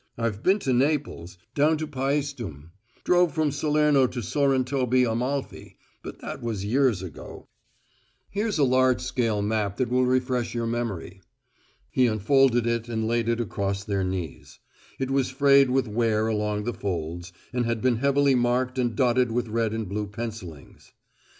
[0.17, 2.71] I've been to Naples; down to Paestum;
[3.03, 7.49] drove from Salerno to Sorrentoby Amalfi; but that was years ago."
[8.31, 11.21] "Here's a large scale map that will refresh your memory."
[11.91, 14.57] He unfolded it and laid it across their knees;
[14.97, 19.31] it was frayed with wear along the folds, and had been heavily marked and dotted
[19.31, 20.93] with red and blue pencillings.